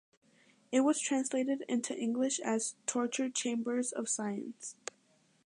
It 0.71 0.79
was 0.81 0.99
translated 0.99 1.63
into 1.69 1.95
English 1.95 2.39
as 2.39 2.73
"Torture 2.87 3.29
Chambers 3.29 3.91
of 3.91 4.09
Science". 4.09 4.75